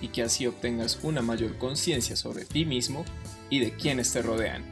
[0.00, 3.04] y que así obtengas una mayor conciencia sobre ti mismo
[3.50, 4.64] y de quienes te rodean.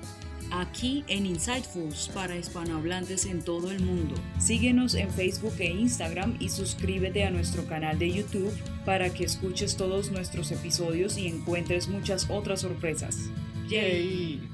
[0.51, 4.15] Aquí en Insightfuls para hispanohablantes en todo el mundo.
[4.39, 8.53] Síguenos en Facebook e Instagram y suscríbete a nuestro canal de YouTube
[8.85, 13.31] para que escuches todos nuestros episodios y encuentres muchas otras sorpresas.
[13.69, 14.49] ¡Yay!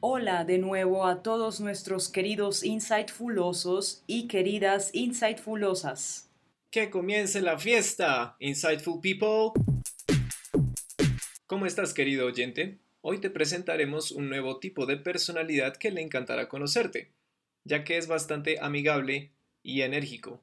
[0.00, 6.28] Hola de nuevo a todos nuestros queridos Insightfulosos y queridas Insightfulosas.
[6.74, 9.52] ¡Que comience la fiesta, Insightful People!
[11.46, 12.80] ¿Cómo estás, querido oyente?
[13.00, 17.12] Hoy te presentaremos un nuevo tipo de personalidad que le encantará conocerte,
[17.62, 19.30] ya que es bastante amigable
[19.62, 20.42] y enérgico.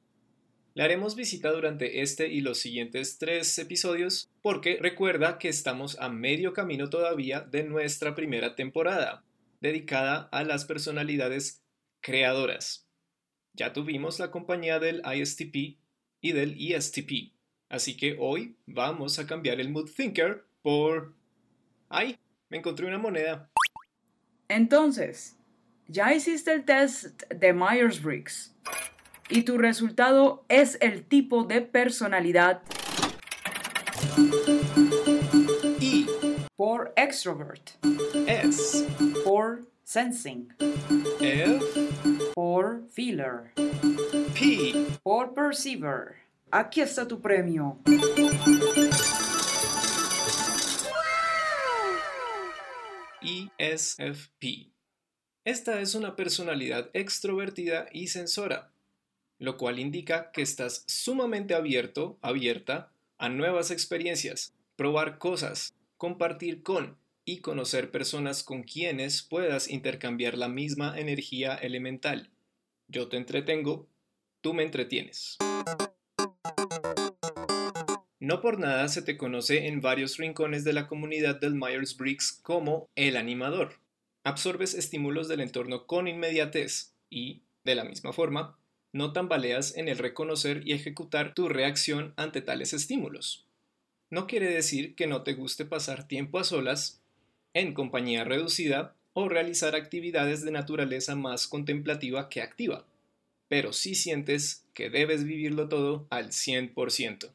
[0.72, 6.08] Le haremos visita durante este y los siguientes tres episodios porque recuerda que estamos a
[6.08, 9.22] medio camino todavía de nuestra primera temporada,
[9.60, 11.60] dedicada a las personalidades
[12.00, 12.88] creadoras.
[13.52, 15.81] Ya tuvimos la compañía del ISTP
[16.22, 17.34] y del ESTP.
[17.68, 21.14] Así que hoy vamos a cambiar el Mood Thinker por...
[21.90, 22.18] ¡Ay!
[22.48, 23.50] Me encontré una moneda.
[24.48, 25.36] Entonces,
[25.88, 28.54] ya hiciste el test de Myers-Briggs
[29.28, 32.62] y tu resultado es el tipo de personalidad
[35.80, 36.06] I.
[36.56, 37.70] por extrovert,
[38.26, 38.86] S.
[39.24, 40.48] por sensing,
[41.20, 41.60] F.
[42.34, 43.52] por feeler,
[44.32, 44.86] P.
[45.02, 46.16] por perceiver.
[46.50, 47.78] Aquí está tu premio.
[53.20, 54.70] ESFP.
[55.44, 58.72] Esta es una personalidad extrovertida y sensora,
[59.38, 66.96] lo cual indica que estás sumamente abierto, abierta a nuevas experiencias, probar cosas, compartir con
[67.24, 72.30] y conocer personas con quienes puedas intercambiar la misma energía elemental.
[72.88, 73.88] Yo te entretengo,
[74.40, 75.38] tú me entretienes.
[78.18, 82.88] No por nada se te conoce en varios rincones de la comunidad del Myers-Briggs como
[82.94, 83.80] el animador.
[84.24, 88.56] Absorbes estímulos del entorno con inmediatez y, de la misma forma,
[88.92, 93.48] no tambaleas en el reconocer y ejecutar tu reacción ante tales estímulos.
[94.10, 97.01] No quiere decir que no te guste pasar tiempo a solas,
[97.54, 102.86] en compañía reducida o realizar actividades de naturaleza más contemplativa que activa,
[103.48, 107.30] pero sí sientes que debes vivirlo todo al 100%.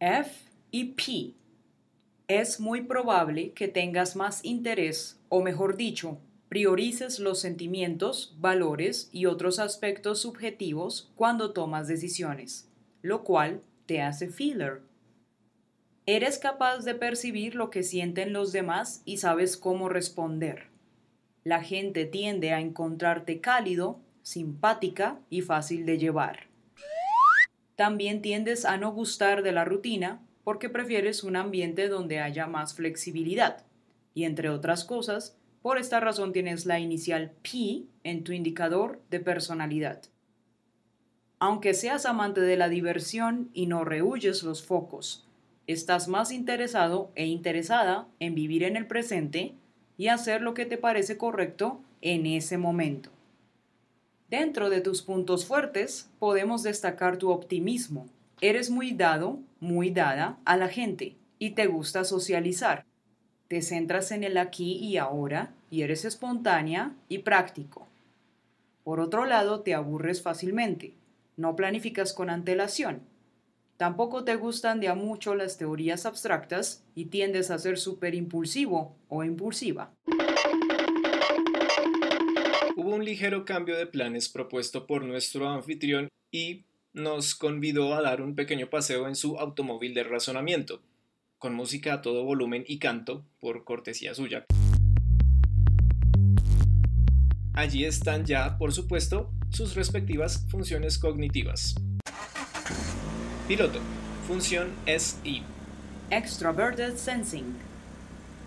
[0.00, 0.30] F
[0.72, 1.34] y P.
[2.26, 9.26] Es muy probable que tengas más interés, o mejor dicho, priorices los sentimientos, valores y
[9.26, 12.68] otros aspectos subjetivos cuando tomas decisiones,
[13.00, 14.82] lo cual te hace feeler.
[16.06, 20.66] Eres capaz de percibir lo que sienten los demás y sabes cómo responder.
[21.44, 26.48] La gente tiende a encontrarte cálido, simpática y fácil de llevar.
[27.76, 32.74] También tiendes a no gustar de la rutina porque prefieres un ambiente donde haya más
[32.74, 33.64] flexibilidad.
[34.12, 39.20] Y entre otras cosas, por esta razón tienes la inicial P en tu indicador de
[39.20, 40.02] personalidad.
[41.38, 45.28] Aunque seas amante de la diversión y no rehuyes los focos,
[45.66, 49.54] estás más interesado e interesada en vivir en el presente
[49.96, 53.10] y hacer lo que te parece correcto en ese momento.
[54.28, 58.06] Dentro de tus puntos fuertes podemos destacar tu optimismo.
[58.40, 62.84] Eres muy dado, muy dada a la gente y te gusta socializar.
[63.48, 67.86] Te centras en el aquí y ahora y eres espontánea y práctico.
[68.84, 70.94] Por otro lado, te aburres fácilmente.
[71.36, 73.02] No planificas con antelación.
[73.82, 78.96] Tampoco te gustan de a mucho las teorías abstractas y tiendes a ser súper impulsivo
[79.08, 79.92] o impulsiva.
[82.76, 86.62] Hubo un ligero cambio de planes propuesto por nuestro anfitrión y
[86.92, 90.80] nos convidó a dar un pequeño paseo en su automóvil de razonamiento,
[91.38, 94.44] con música a todo volumen y canto, por cortesía suya.
[97.52, 101.74] Allí están ya, por supuesto, sus respectivas funciones cognitivas.
[103.48, 103.80] Piloto,
[104.28, 105.42] función SI.
[106.12, 107.56] Extroverted Sensing.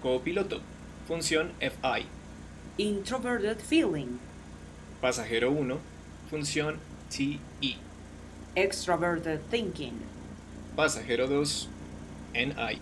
[0.02, 0.62] Copiloto,
[1.06, 2.06] función FI.
[2.78, 4.20] Introverted Feeling.
[5.02, 5.80] Pasajero 1,
[6.30, 7.76] función TE.
[8.56, 10.00] Extroverted Thinking.
[10.78, 11.68] Pasajero 2,
[12.34, 12.80] NI.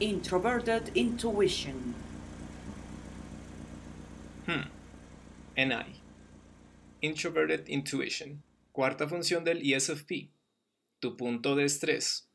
[0.00, 1.94] Introverted Intuition.
[4.46, 4.70] Hmm.
[5.58, 6.00] NI.
[7.02, 8.42] Introverted Intuition.
[8.72, 10.30] Cuarta función del ESFP.
[11.04, 12.30] Tu punto de estrés.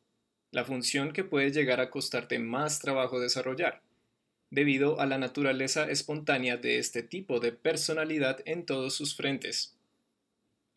[0.52, 3.82] La función que puede llegar a costarte más trabajo desarrollar,
[4.52, 9.76] debido a la naturaleza espontánea de este tipo de personalidad en todos sus frentes.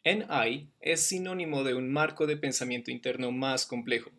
[0.06, 4.10] NI es sinónimo de un marco de pensamiento interno más complejo,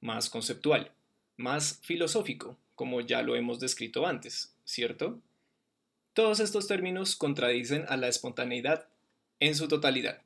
[0.00, 0.92] más conceptual,
[1.36, 5.20] más filosófico, como ya lo hemos descrito antes, ¿cierto?
[6.12, 8.86] Todos estos términos contradicen a la espontaneidad
[9.40, 10.22] en su totalidad.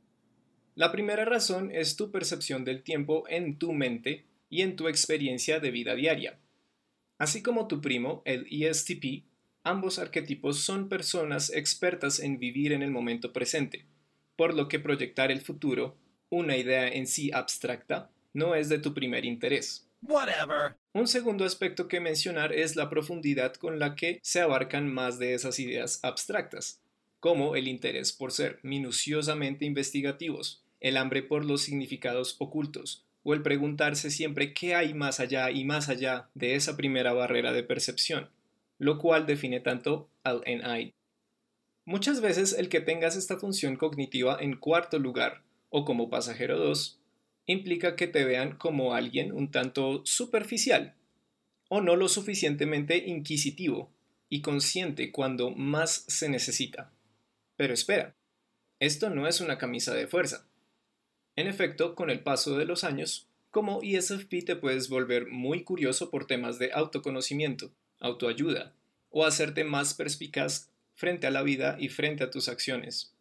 [0.74, 5.60] La primera razón es tu percepción del tiempo en tu mente y en tu experiencia
[5.60, 6.38] de vida diaria.
[7.18, 9.24] Así como tu primo, el ESTP,
[9.62, 13.84] ambos arquetipos son personas expertas en vivir en el momento presente,
[14.36, 15.96] por lo que proyectar el futuro,
[16.30, 19.86] una idea en sí abstracta, no es de tu primer interés.
[20.94, 25.34] Un segundo aspecto que mencionar es la profundidad con la que se abarcan más de
[25.34, 26.80] esas ideas abstractas,
[27.20, 33.42] como el interés por ser minuciosamente investigativos, el hambre por los significados ocultos, o el
[33.42, 38.30] preguntarse siempre qué hay más allá y más allá de esa primera barrera de percepción,
[38.78, 40.94] lo cual define tanto al NI.
[41.84, 46.98] Muchas veces el que tengas esta función cognitiva en cuarto lugar, o como pasajero 2,
[47.46, 50.94] implica que te vean como alguien un tanto superficial
[51.68, 53.90] o no lo suficientemente inquisitivo
[54.28, 56.92] y consciente cuando más se necesita.
[57.60, 58.16] Pero espera,
[58.78, 60.46] esto no es una camisa de fuerza.
[61.36, 66.08] En efecto, con el paso de los años, como ESFP te puedes volver muy curioso
[66.08, 68.72] por temas de autoconocimiento, autoayuda,
[69.10, 73.12] o hacerte más perspicaz frente a la vida y frente a tus acciones.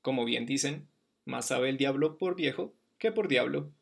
[0.00, 0.86] Como bien dicen,
[1.24, 3.72] más sabe el diablo por viejo que por diablo.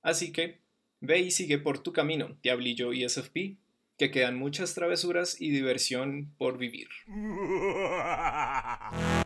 [0.00, 0.60] Así que,
[1.00, 3.56] ve y sigue por tu camino, Diablillo y SFP,
[3.98, 6.86] que quedan muchas travesuras y diversión por vivir.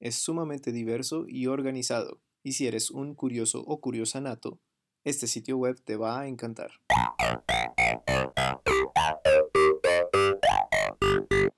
[0.00, 4.58] es sumamente diverso y organizado, y si eres un curioso o curiosa nato,
[5.04, 6.72] este sitio web te va a encantar.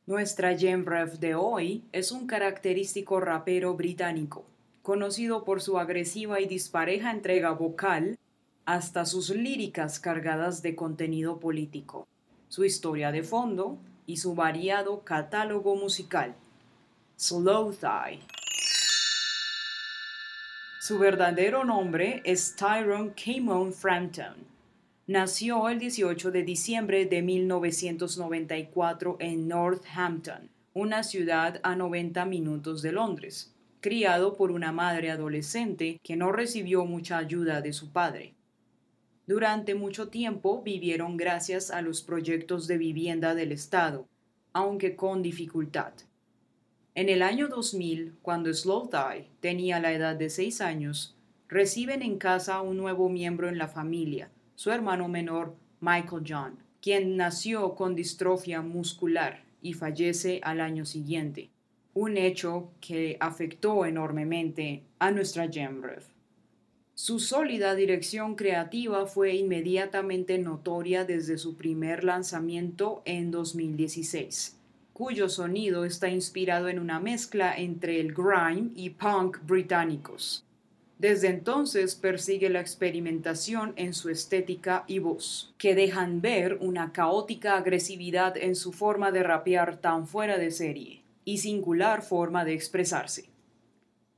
[0.07, 4.45] Nuestra GemRef de hoy es un característico rapero británico,
[4.83, 8.19] conocido por su agresiva y dispareja entrega vocal
[8.65, 12.07] hasta sus líricas cargadas de contenido político,
[12.49, 16.35] su historia de fondo y su variado catálogo musical.
[20.81, 24.35] Su verdadero nombre es Tyrone Camon Frampton.
[25.07, 32.91] Nació el 18 de diciembre de 1994 en Northampton, una ciudad a 90 minutos de
[32.91, 38.35] Londres, criado por una madre adolescente que no recibió mucha ayuda de su padre.
[39.29, 44.09] Durante mucho tiempo vivieron gracias a los proyectos de vivienda del Estado,
[44.53, 45.93] aunque con dificultad.
[46.95, 51.17] En el año 2000, cuando Slowthai tenía la edad de seis años,
[51.49, 57.17] reciben en casa un nuevo miembro en la familia, su hermano menor Michael John, quien
[57.17, 61.49] nació con distrofia muscular y fallece al año siguiente,
[61.95, 66.05] un hecho que afectó enormemente a nuestra GemRev.
[66.93, 74.59] Su sólida dirección creativa fue inmediatamente notoria desde su primer lanzamiento en 2016
[74.93, 80.45] cuyo sonido está inspirado en una mezcla entre el grime y punk británicos.
[80.99, 87.57] Desde entonces persigue la experimentación en su estética y voz, que dejan ver una caótica
[87.57, 93.31] agresividad en su forma de rapear tan fuera de serie y singular forma de expresarse.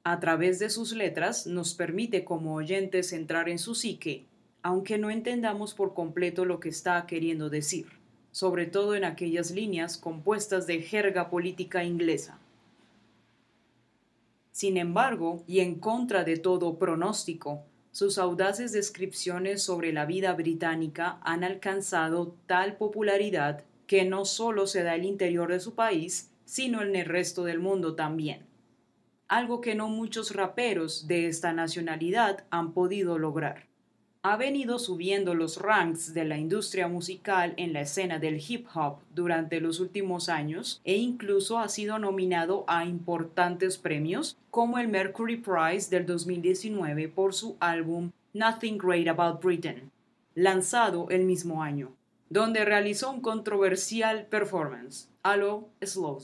[0.03, 4.27] A través de sus letras nos permite como oyentes entrar en su psique,
[4.63, 8.04] aunque no entendamos por completo lo que está queriendo decir
[8.35, 12.37] sobre todo en aquellas líneas compuestas de jerga política inglesa.
[14.51, 17.63] Sin embargo, y en contra de todo pronóstico,
[17.93, 24.83] sus audaces descripciones sobre la vida británica han alcanzado tal popularidad que no solo se
[24.83, 28.47] da el interior de su país, sino en el resto del mundo también.
[29.29, 33.73] Algo que no muchos raperos de esta nacionalidad han podido lograr
[34.27, 39.01] ha venido subiendo los ranks de la industria musical en la escena del hip hop
[39.15, 45.37] durante los últimos años e incluso ha sido nominado a importantes premios como el Mercury
[45.37, 49.91] Prize del 2019 por su álbum Nothing Great About Britain,
[50.35, 51.93] lanzado el mismo año,
[52.31, 56.19] donde realizó un controversial performance a lo Slow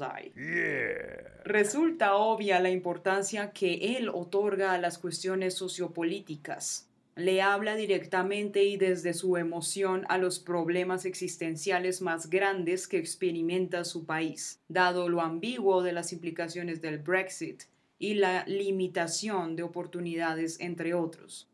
[1.45, 8.77] Resulta obvia la importancia que él otorga a las cuestiones sociopolíticas le habla directamente y
[8.77, 15.21] desde su emoción a los problemas existenciales más grandes que experimenta su país, dado lo
[15.21, 17.65] ambiguo de las implicaciones del Brexit
[17.99, 21.49] y la limitación de oportunidades, entre otros.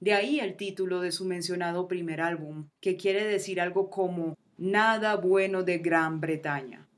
[0.00, 5.16] De ahí el título de su mencionado primer álbum, que quiere decir algo como Nada
[5.16, 6.88] bueno de Gran Bretaña.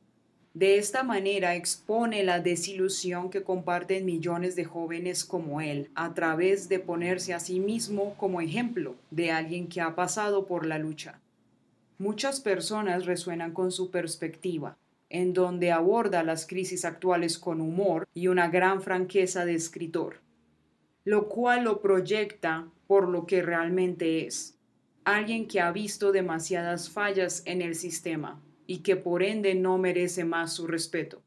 [0.54, 6.68] De esta manera expone la desilusión que comparten millones de jóvenes como él, a través
[6.68, 11.20] de ponerse a sí mismo como ejemplo de alguien que ha pasado por la lucha.
[11.98, 14.76] Muchas personas resuenan con su perspectiva,
[15.10, 20.20] en donde aborda las crisis actuales con humor y una gran franqueza de escritor,
[21.04, 24.56] lo cual lo proyecta por lo que realmente es,
[25.02, 30.24] alguien que ha visto demasiadas fallas en el sistema, y que por ende no merece
[30.24, 31.22] más su respeto.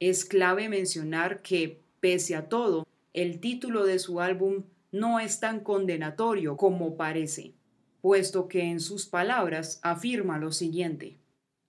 [0.00, 5.60] Es clave mencionar que, pese a todo, el título de su álbum no es tan
[5.60, 7.52] condenatorio como parece,
[8.00, 11.16] puesto que en sus palabras afirma lo siguiente,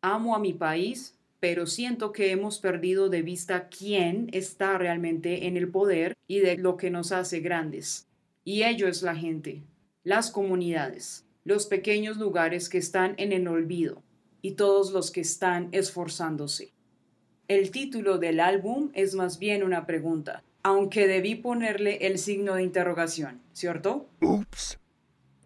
[0.01, 5.57] amo a mi país, pero siento que hemos perdido de vista quién está realmente en
[5.57, 8.07] el poder y de lo que nos hace grandes.
[8.45, 9.61] Y ello es la gente,
[10.03, 14.01] las comunidades, los pequeños lugares que están en el olvido,
[14.43, 16.73] y todos los que están esforzándose.
[17.47, 22.63] El título del álbum es más bien una pregunta, aunque debí ponerle el signo de
[22.63, 24.05] interrogación, ¿cierto?
[24.21, 24.77] Ups.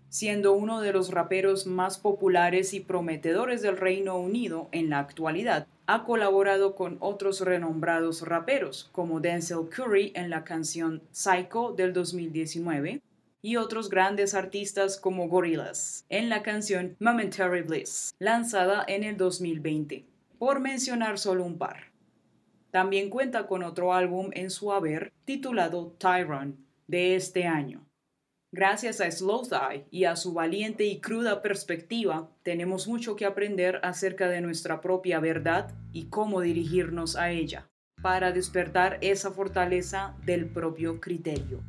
[0.10, 5.68] Siendo uno de los raperos más populares y prometedores del Reino Unido en la actualidad,
[5.86, 13.02] ha colaborado con otros renombrados raperos como Denzel Curry en la canción Psycho del 2019,
[13.42, 20.06] y otros grandes artistas como Gorillaz en la canción Momentary Bliss, lanzada en el 2020,
[20.38, 21.92] por mencionar solo un par.
[22.72, 26.56] También cuenta con otro álbum en su haber titulado Tyrone
[26.88, 27.88] de este año.
[28.52, 33.80] Gracias a Slow Thigh y a su valiente y cruda perspectiva, tenemos mucho que aprender
[33.84, 37.68] acerca de nuestra propia verdad y cómo dirigirnos a ella,
[38.02, 41.62] para despertar esa fortaleza del propio criterio.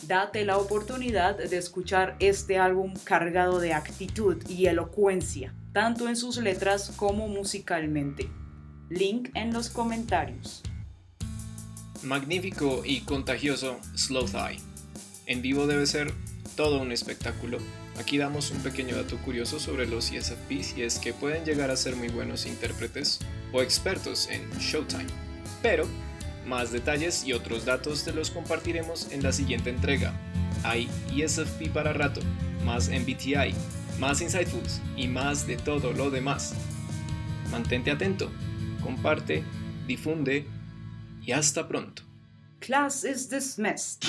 [0.00, 6.38] Date la oportunidad de escuchar este álbum cargado de actitud y elocuencia, tanto en sus
[6.38, 8.28] letras como musicalmente.
[8.88, 10.62] Link en los comentarios.
[12.02, 14.58] Magnífico y contagioso Slow Thigh.
[15.26, 16.12] En vivo debe ser
[16.56, 17.58] todo un espectáculo.
[17.98, 21.76] Aquí damos un pequeño dato curioso sobre los ESFPs y es que pueden llegar a
[21.76, 23.20] ser muy buenos intérpretes
[23.52, 25.06] o expertos en Showtime.
[25.62, 25.86] Pero
[26.46, 30.12] más detalles y otros datos te los compartiremos en la siguiente entrega.
[30.64, 32.20] Hay ESFP para rato,
[32.64, 33.54] más MBTI,
[33.98, 36.54] más Insightfuls y más de todo lo demás.
[37.50, 38.30] Mantente atento,
[38.82, 39.44] comparte,
[39.86, 40.46] difunde
[41.22, 42.02] y hasta pronto.
[42.60, 44.04] Class is dismissed.